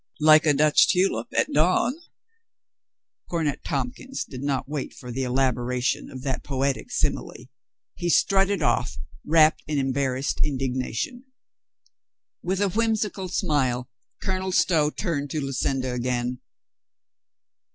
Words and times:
Like 0.19 0.47
a 0.47 0.53
Dutch 0.55 0.87
tulip 0.89 1.27
at 1.31 1.53
dawn 1.53 1.93
—"Cornet 3.29 3.63
Tompkins 3.63 4.23
did 4.25 4.41
not 4.41 4.67
wait 4.67 4.95
for 4.95 5.11
the 5.11 5.21
elaboration 5.21 6.09
of 6.09 6.23
that 6.23 6.41
poetic 6.43 6.89
simile. 6.89 7.45
He 7.93 8.09
strutted 8.09 8.63
off, 8.63 8.97
wrapped 9.23 9.61
in 9.67 9.77
embarrassed 9.77 10.41
indignation. 10.43 11.25
With 12.41 12.61
a 12.61 12.69
whimsical 12.69 13.27
smile 13.29 13.91
Colonel 14.23 14.51
Stow 14.51 14.89
turned 14.89 15.29
to 15.29 15.39
Lucinda 15.39 15.91
again. 15.93 16.41